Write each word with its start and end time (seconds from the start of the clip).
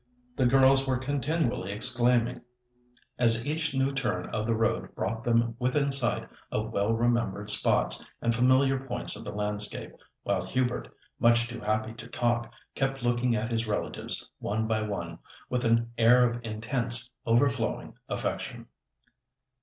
The 0.35 0.47
girls 0.47 0.87
were 0.87 0.97
continually 0.97 1.71
exclaiming, 1.71 2.41
as 3.19 3.45
each 3.45 3.75
new 3.75 3.91
turn 3.91 4.25
of 4.29 4.47
the 4.47 4.55
road 4.55 4.95
brought 4.95 5.23
them 5.23 5.55
within 5.59 5.91
sight 5.91 6.27
of 6.51 6.71
well 6.73 6.91
remembered 6.91 7.51
spots 7.51 8.03
and 8.19 8.33
familiar 8.33 8.79
points 8.79 9.15
of 9.15 9.23
the 9.23 9.31
landscape, 9.31 9.93
while 10.23 10.43
Hubert, 10.43 10.87
much 11.19 11.47
too 11.47 11.59
happy 11.59 11.93
to 11.93 12.07
talk, 12.07 12.51
kept 12.73 13.03
looking 13.03 13.35
at 13.35 13.51
his 13.51 13.67
relatives, 13.67 14.27
one 14.39 14.65
by 14.65 14.81
one, 14.81 15.19
with 15.51 15.63
an 15.65 15.91
air 15.99 16.27
of 16.27 16.43
intense, 16.43 17.13
overflowing 17.27 17.93
affection. 18.09 18.65